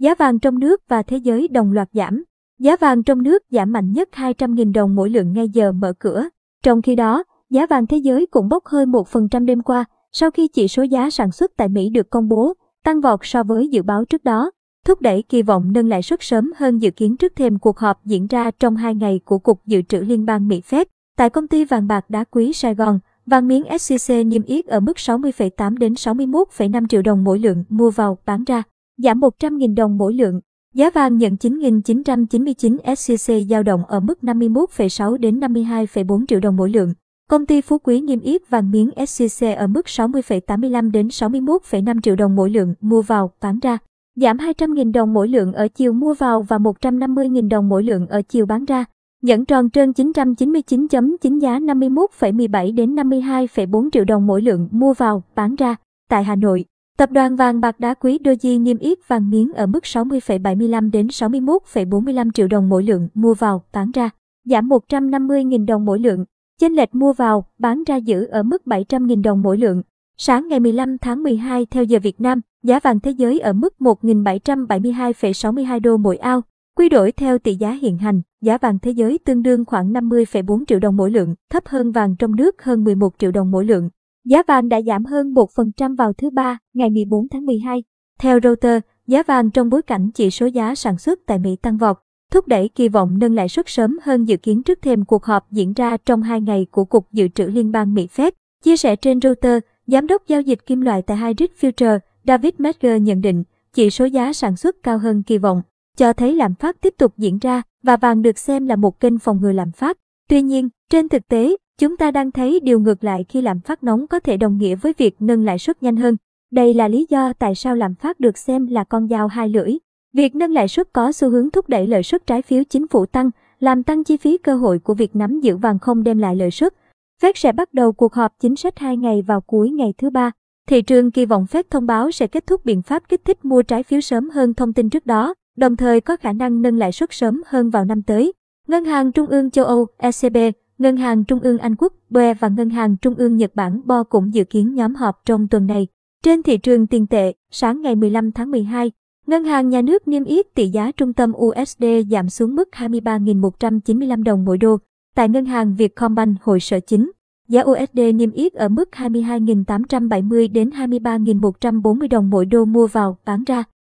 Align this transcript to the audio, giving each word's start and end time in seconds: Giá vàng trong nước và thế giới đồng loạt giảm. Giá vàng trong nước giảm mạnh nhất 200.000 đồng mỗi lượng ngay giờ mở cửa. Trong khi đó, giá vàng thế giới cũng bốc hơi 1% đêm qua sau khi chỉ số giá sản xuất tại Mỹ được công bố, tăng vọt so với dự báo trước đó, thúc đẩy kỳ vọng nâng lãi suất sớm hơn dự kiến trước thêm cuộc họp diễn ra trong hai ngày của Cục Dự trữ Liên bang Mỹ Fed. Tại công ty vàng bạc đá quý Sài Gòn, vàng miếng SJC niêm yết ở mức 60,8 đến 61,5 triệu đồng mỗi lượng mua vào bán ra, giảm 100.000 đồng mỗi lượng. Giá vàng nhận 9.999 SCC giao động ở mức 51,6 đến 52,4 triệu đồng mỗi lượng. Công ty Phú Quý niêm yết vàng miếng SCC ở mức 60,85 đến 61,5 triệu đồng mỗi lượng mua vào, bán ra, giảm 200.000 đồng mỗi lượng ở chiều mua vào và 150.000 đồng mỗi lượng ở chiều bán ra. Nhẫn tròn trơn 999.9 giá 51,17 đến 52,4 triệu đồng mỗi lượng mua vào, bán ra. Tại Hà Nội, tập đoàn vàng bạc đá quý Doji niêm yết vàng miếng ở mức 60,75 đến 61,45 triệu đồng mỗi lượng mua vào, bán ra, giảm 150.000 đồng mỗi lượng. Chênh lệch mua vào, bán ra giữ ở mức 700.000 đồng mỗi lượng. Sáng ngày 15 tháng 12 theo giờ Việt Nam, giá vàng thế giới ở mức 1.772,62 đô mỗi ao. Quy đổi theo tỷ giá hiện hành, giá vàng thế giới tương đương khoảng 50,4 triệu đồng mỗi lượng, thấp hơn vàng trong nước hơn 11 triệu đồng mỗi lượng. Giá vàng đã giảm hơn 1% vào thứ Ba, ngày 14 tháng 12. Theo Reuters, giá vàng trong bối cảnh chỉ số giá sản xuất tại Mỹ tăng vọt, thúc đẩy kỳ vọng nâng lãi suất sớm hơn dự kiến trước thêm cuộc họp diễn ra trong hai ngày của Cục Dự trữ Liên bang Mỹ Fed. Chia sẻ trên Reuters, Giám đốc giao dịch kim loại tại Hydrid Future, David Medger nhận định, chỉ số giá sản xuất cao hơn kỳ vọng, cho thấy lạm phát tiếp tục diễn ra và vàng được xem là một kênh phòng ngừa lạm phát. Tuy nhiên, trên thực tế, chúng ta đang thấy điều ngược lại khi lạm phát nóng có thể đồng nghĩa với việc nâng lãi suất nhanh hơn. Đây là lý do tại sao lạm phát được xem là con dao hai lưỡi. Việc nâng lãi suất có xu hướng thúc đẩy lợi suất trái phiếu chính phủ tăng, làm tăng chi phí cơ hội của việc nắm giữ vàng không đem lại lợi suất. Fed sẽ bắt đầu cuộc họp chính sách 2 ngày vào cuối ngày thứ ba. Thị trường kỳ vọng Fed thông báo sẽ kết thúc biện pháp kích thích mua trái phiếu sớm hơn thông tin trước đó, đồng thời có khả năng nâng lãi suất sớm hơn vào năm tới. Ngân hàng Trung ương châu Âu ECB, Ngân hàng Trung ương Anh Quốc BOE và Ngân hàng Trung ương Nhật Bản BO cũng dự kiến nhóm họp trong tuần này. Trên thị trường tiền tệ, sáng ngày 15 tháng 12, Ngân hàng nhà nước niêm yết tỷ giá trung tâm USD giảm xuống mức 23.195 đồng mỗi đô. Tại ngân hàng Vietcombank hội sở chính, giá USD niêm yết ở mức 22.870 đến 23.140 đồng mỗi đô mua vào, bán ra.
Giá 0.00 0.14
vàng 0.14 0.38
trong 0.38 0.58
nước 0.58 0.80
và 0.88 1.02
thế 1.02 1.16
giới 1.16 1.48
đồng 1.48 1.72
loạt 1.72 1.88
giảm. 1.92 2.24
Giá 2.58 2.76
vàng 2.76 3.02
trong 3.02 3.22
nước 3.22 3.42
giảm 3.50 3.72
mạnh 3.72 3.92
nhất 3.92 4.08
200.000 4.12 4.72
đồng 4.72 4.94
mỗi 4.94 5.10
lượng 5.10 5.32
ngay 5.32 5.48
giờ 5.48 5.72
mở 5.72 5.92
cửa. 5.98 6.24
Trong 6.62 6.82
khi 6.82 6.96
đó, 6.96 7.24
giá 7.50 7.66
vàng 7.66 7.86
thế 7.86 7.96
giới 7.96 8.26
cũng 8.26 8.48
bốc 8.48 8.66
hơi 8.66 8.86
1% 8.86 9.44
đêm 9.44 9.62
qua 9.62 9.84
sau 10.12 10.30
khi 10.30 10.48
chỉ 10.48 10.68
số 10.68 10.82
giá 10.82 11.10
sản 11.10 11.32
xuất 11.32 11.52
tại 11.56 11.68
Mỹ 11.68 11.90
được 11.90 12.10
công 12.10 12.28
bố, 12.28 12.54
tăng 12.84 13.00
vọt 13.00 13.20
so 13.22 13.42
với 13.42 13.68
dự 13.68 13.82
báo 13.82 14.04
trước 14.04 14.24
đó, 14.24 14.50
thúc 14.86 15.00
đẩy 15.00 15.22
kỳ 15.22 15.42
vọng 15.42 15.72
nâng 15.72 15.88
lãi 15.88 16.02
suất 16.02 16.22
sớm 16.22 16.52
hơn 16.56 16.78
dự 16.78 16.90
kiến 16.90 17.16
trước 17.16 17.32
thêm 17.36 17.58
cuộc 17.58 17.78
họp 17.78 18.04
diễn 18.04 18.26
ra 18.26 18.50
trong 18.50 18.76
hai 18.76 18.94
ngày 18.94 19.20
của 19.24 19.38
Cục 19.38 19.66
Dự 19.66 19.82
trữ 19.82 20.00
Liên 20.00 20.26
bang 20.26 20.48
Mỹ 20.48 20.62
Fed. 20.70 20.84
Tại 21.16 21.30
công 21.30 21.48
ty 21.48 21.64
vàng 21.64 21.86
bạc 21.86 22.10
đá 22.10 22.24
quý 22.24 22.52
Sài 22.52 22.74
Gòn, 22.74 22.98
vàng 23.26 23.48
miếng 23.48 23.62
SJC 23.62 24.28
niêm 24.28 24.42
yết 24.42 24.66
ở 24.66 24.80
mức 24.80 24.96
60,8 24.96 25.78
đến 25.78 25.92
61,5 25.92 26.86
triệu 26.86 27.02
đồng 27.02 27.24
mỗi 27.24 27.38
lượng 27.38 27.64
mua 27.68 27.90
vào 27.90 28.18
bán 28.26 28.44
ra, 28.44 28.62
giảm 29.02 29.20
100.000 29.20 29.74
đồng 29.74 29.98
mỗi 29.98 30.14
lượng. 30.14 30.40
Giá 30.74 30.90
vàng 30.90 31.18
nhận 31.18 31.34
9.999 31.34 32.94
SCC 32.94 33.48
giao 33.48 33.62
động 33.62 33.84
ở 33.84 34.00
mức 34.00 34.18
51,6 34.22 35.16
đến 35.16 35.40
52,4 35.40 36.24
triệu 36.28 36.40
đồng 36.40 36.56
mỗi 36.56 36.70
lượng. 36.70 36.94
Công 37.30 37.46
ty 37.46 37.60
Phú 37.60 37.78
Quý 37.78 38.00
niêm 38.00 38.20
yết 38.20 38.50
vàng 38.50 38.70
miếng 38.70 38.90
SCC 39.06 39.46
ở 39.56 39.66
mức 39.66 39.86
60,85 39.86 40.90
đến 40.90 41.08
61,5 41.08 42.00
triệu 42.00 42.16
đồng 42.16 42.36
mỗi 42.36 42.50
lượng 42.50 42.74
mua 42.80 43.02
vào, 43.02 43.30
bán 43.42 43.58
ra, 43.58 43.78
giảm 44.16 44.36
200.000 44.36 44.92
đồng 44.92 45.12
mỗi 45.12 45.28
lượng 45.28 45.52
ở 45.52 45.68
chiều 45.68 45.92
mua 45.92 46.14
vào 46.14 46.42
và 46.42 46.58
150.000 46.58 47.48
đồng 47.48 47.68
mỗi 47.68 47.82
lượng 47.82 48.06
ở 48.06 48.22
chiều 48.22 48.46
bán 48.46 48.64
ra. 48.64 48.84
Nhẫn 49.22 49.44
tròn 49.44 49.70
trơn 49.70 49.90
999.9 49.90 51.38
giá 51.38 51.58
51,17 51.58 52.74
đến 52.74 52.94
52,4 52.94 53.88
triệu 53.92 54.04
đồng 54.04 54.26
mỗi 54.26 54.42
lượng 54.42 54.68
mua 54.70 54.94
vào, 54.94 55.22
bán 55.34 55.54
ra. 55.54 55.76
Tại 56.08 56.24
Hà 56.24 56.36
Nội, 56.36 56.64
tập 57.00 57.12
đoàn 57.12 57.36
vàng 57.36 57.60
bạc 57.60 57.80
đá 57.80 57.94
quý 57.94 58.18
Doji 58.24 58.62
niêm 58.62 58.78
yết 58.78 59.08
vàng 59.08 59.30
miếng 59.30 59.52
ở 59.52 59.66
mức 59.66 59.84
60,75 59.84 60.90
đến 60.90 61.06
61,45 61.06 62.30
triệu 62.30 62.48
đồng 62.48 62.68
mỗi 62.68 62.82
lượng 62.82 63.08
mua 63.14 63.34
vào, 63.34 63.64
bán 63.72 63.90
ra, 63.90 64.10
giảm 64.44 64.68
150.000 64.68 65.66
đồng 65.66 65.84
mỗi 65.84 65.98
lượng. 65.98 66.24
Chênh 66.60 66.72
lệch 66.72 66.94
mua 66.94 67.12
vào, 67.12 67.44
bán 67.58 67.84
ra 67.84 67.96
giữ 67.96 68.24
ở 68.24 68.42
mức 68.42 68.62
700.000 68.66 69.22
đồng 69.22 69.42
mỗi 69.42 69.58
lượng. 69.58 69.82
Sáng 70.16 70.48
ngày 70.48 70.60
15 70.60 70.98
tháng 70.98 71.22
12 71.22 71.66
theo 71.66 71.84
giờ 71.84 71.98
Việt 72.02 72.20
Nam, 72.20 72.40
giá 72.62 72.80
vàng 72.80 73.00
thế 73.00 73.10
giới 73.10 73.40
ở 73.40 73.52
mức 73.52 73.74
1.772,62 73.78 75.80
đô 75.80 75.96
mỗi 75.96 76.16
ao. 76.16 76.40
Quy 76.76 76.88
đổi 76.88 77.12
theo 77.12 77.38
tỷ 77.38 77.54
giá 77.54 77.72
hiện 77.72 77.98
hành, 77.98 78.22
giá 78.42 78.58
vàng 78.58 78.78
thế 78.78 78.90
giới 78.90 79.18
tương 79.18 79.42
đương 79.42 79.64
khoảng 79.64 79.92
50,4 79.92 80.64
triệu 80.64 80.78
đồng 80.78 80.96
mỗi 80.96 81.10
lượng, 81.10 81.34
thấp 81.50 81.66
hơn 81.66 81.92
vàng 81.92 82.16
trong 82.18 82.36
nước 82.36 82.62
hơn 82.62 82.84
11 82.84 83.14
triệu 83.18 83.30
đồng 83.30 83.50
mỗi 83.50 83.64
lượng. 83.64 83.90
Giá 84.30 84.42
vàng 84.46 84.68
đã 84.68 84.80
giảm 84.80 85.04
hơn 85.04 85.34
1% 85.34 85.96
vào 85.96 86.12
thứ 86.12 86.30
Ba, 86.30 86.58
ngày 86.74 86.90
14 86.90 87.28
tháng 87.28 87.46
12. 87.46 87.82
Theo 88.20 88.38
Reuters, 88.42 88.86
giá 89.06 89.22
vàng 89.22 89.50
trong 89.50 89.70
bối 89.70 89.82
cảnh 89.82 90.10
chỉ 90.14 90.30
số 90.30 90.46
giá 90.46 90.74
sản 90.74 90.98
xuất 90.98 91.18
tại 91.26 91.38
Mỹ 91.38 91.56
tăng 91.62 91.76
vọt, 91.76 91.96
thúc 92.32 92.48
đẩy 92.48 92.68
kỳ 92.68 92.88
vọng 92.88 93.18
nâng 93.18 93.34
lãi 93.34 93.48
suất 93.48 93.68
sớm 93.68 93.98
hơn 94.02 94.24
dự 94.24 94.36
kiến 94.36 94.62
trước 94.62 94.78
thêm 94.82 95.04
cuộc 95.04 95.24
họp 95.24 95.50
diễn 95.50 95.72
ra 95.72 95.96
trong 95.96 96.22
hai 96.22 96.40
ngày 96.40 96.66
của 96.70 96.84
Cục 96.84 97.12
Dự 97.12 97.28
trữ 97.28 97.44
Liên 97.44 97.72
bang 97.72 97.94
Mỹ 97.94 98.08
Fed. 98.16 98.30
Chia 98.64 98.76
sẻ 98.76 98.96
trên 98.96 99.20
Reuters, 99.20 99.66
Giám 99.86 100.06
đốc 100.06 100.26
giao 100.26 100.40
dịch 100.40 100.66
kim 100.66 100.80
loại 100.80 101.02
tại 101.02 101.16
Hydrid 101.16 101.50
Future, 101.60 101.98
David 102.24 102.52
Medger 102.58 103.02
nhận 103.02 103.20
định, 103.20 103.44
chỉ 103.72 103.90
số 103.90 104.04
giá 104.04 104.32
sản 104.32 104.56
xuất 104.56 104.82
cao 104.82 104.98
hơn 104.98 105.22
kỳ 105.22 105.38
vọng, 105.38 105.62
cho 105.96 106.12
thấy 106.12 106.34
lạm 106.34 106.54
phát 106.54 106.80
tiếp 106.80 106.94
tục 106.98 107.12
diễn 107.16 107.38
ra 107.38 107.62
và 107.82 107.96
vàng 107.96 108.22
được 108.22 108.38
xem 108.38 108.66
là 108.66 108.76
một 108.76 109.00
kênh 109.00 109.18
phòng 109.18 109.40
ngừa 109.40 109.52
lạm 109.52 109.72
phát. 109.72 109.98
Tuy 110.28 110.42
nhiên, 110.42 110.68
trên 110.90 111.08
thực 111.08 111.28
tế, 111.28 111.56
chúng 111.80 111.96
ta 111.96 112.10
đang 112.10 112.30
thấy 112.30 112.60
điều 112.60 112.80
ngược 112.80 113.04
lại 113.04 113.24
khi 113.28 113.42
lạm 113.42 113.60
phát 113.60 113.84
nóng 113.84 114.06
có 114.06 114.20
thể 114.20 114.36
đồng 114.36 114.58
nghĩa 114.58 114.74
với 114.74 114.92
việc 114.98 115.16
nâng 115.18 115.44
lãi 115.44 115.58
suất 115.58 115.82
nhanh 115.82 115.96
hơn. 115.96 116.16
Đây 116.52 116.74
là 116.74 116.88
lý 116.88 117.06
do 117.10 117.32
tại 117.32 117.54
sao 117.54 117.76
lạm 117.76 117.94
phát 117.94 118.20
được 118.20 118.38
xem 118.38 118.66
là 118.66 118.84
con 118.84 119.08
dao 119.08 119.28
hai 119.28 119.48
lưỡi. 119.48 119.78
Việc 120.12 120.34
nâng 120.34 120.52
lãi 120.52 120.68
suất 120.68 120.92
có 120.92 121.12
xu 121.12 121.30
hướng 121.30 121.50
thúc 121.50 121.68
đẩy 121.68 121.86
lợi 121.86 122.02
suất 122.02 122.26
trái 122.26 122.42
phiếu 122.42 122.64
chính 122.64 122.88
phủ 122.88 123.06
tăng, 123.06 123.30
làm 123.60 123.82
tăng 123.82 124.04
chi 124.04 124.16
phí 124.16 124.38
cơ 124.38 124.56
hội 124.56 124.78
của 124.78 124.94
việc 124.94 125.16
nắm 125.16 125.40
giữ 125.40 125.56
vàng 125.56 125.78
không 125.78 126.02
đem 126.02 126.18
lại 126.18 126.36
lợi 126.36 126.50
suất. 126.50 126.74
Fed 127.22 127.32
sẽ 127.34 127.52
bắt 127.52 127.74
đầu 127.74 127.92
cuộc 127.92 128.14
họp 128.14 128.32
chính 128.40 128.56
sách 128.56 128.78
2 128.78 128.96
ngày 128.96 129.22
vào 129.22 129.40
cuối 129.40 129.70
ngày 129.70 129.94
thứ 129.98 130.10
ba. 130.10 130.30
Thị 130.68 130.82
trường 130.82 131.10
kỳ 131.10 131.26
vọng 131.26 131.46
Fed 131.50 131.62
thông 131.70 131.86
báo 131.86 132.10
sẽ 132.10 132.26
kết 132.26 132.46
thúc 132.46 132.64
biện 132.64 132.82
pháp 132.82 133.02
kích 133.08 133.24
thích 133.24 133.44
mua 133.44 133.62
trái 133.62 133.82
phiếu 133.82 134.00
sớm 134.00 134.30
hơn 134.30 134.54
thông 134.54 134.72
tin 134.72 134.90
trước 134.90 135.06
đó, 135.06 135.34
đồng 135.56 135.76
thời 135.76 136.00
có 136.00 136.16
khả 136.16 136.32
năng 136.32 136.62
nâng 136.62 136.78
lãi 136.78 136.92
suất 136.92 137.12
sớm 137.12 137.42
hơn 137.46 137.70
vào 137.70 137.84
năm 137.84 138.02
tới. 138.02 138.32
Ngân 138.68 138.84
hàng 138.84 139.12
Trung 139.12 139.26
ương 139.26 139.50
châu 139.50 139.64
Âu 139.64 139.86
ECB, 139.96 140.36
Ngân 140.80 140.96
hàng 140.96 141.24
Trung 141.24 141.40
ương 141.40 141.58
Anh 141.58 141.74
Quốc 141.78 141.92
BOE 142.10 142.34
và 142.34 142.48
Ngân 142.48 142.70
hàng 142.70 142.96
Trung 142.96 143.14
ương 143.14 143.36
Nhật 143.36 143.50
Bản 143.54 143.80
BO 143.84 144.02
cũng 144.02 144.34
dự 144.34 144.44
kiến 144.44 144.74
nhóm 144.74 144.94
họp 144.94 145.20
trong 145.24 145.48
tuần 145.48 145.66
này. 145.66 145.86
Trên 146.22 146.42
thị 146.42 146.56
trường 146.56 146.86
tiền 146.86 147.06
tệ, 147.06 147.32
sáng 147.50 147.82
ngày 147.82 147.94
15 147.94 148.32
tháng 148.32 148.50
12, 148.50 148.90
Ngân 149.26 149.44
hàng 149.44 149.68
nhà 149.68 149.82
nước 149.82 150.08
niêm 150.08 150.24
yết 150.24 150.54
tỷ 150.54 150.68
giá 150.68 150.90
trung 150.96 151.12
tâm 151.12 151.32
USD 151.36 151.84
giảm 152.10 152.28
xuống 152.28 152.54
mức 152.54 152.68
23.195 152.72 154.22
đồng 154.22 154.44
mỗi 154.44 154.58
đô. 154.58 154.76
Tại 155.14 155.28
ngân 155.28 155.44
hàng 155.44 155.74
Vietcombank 155.74 156.42
hội 156.42 156.60
sở 156.60 156.80
chính, 156.80 157.10
giá 157.48 157.62
USD 157.62 158.00
niêm 158.14 158.30
yết 158.30 158.52
ở 158.52 158.68
mức 158.68 158.88
22.870 158.92 160.52
đến 160.52 160.70
23.140 160.70 162.08
đồng 162.08 162.30
mỗi 162.30 162.46
đô 162.46 162.64
mua 162.64 162.86
vào, 162.86 163.18
bán 163.24 163.44
ra. 163.44 163.64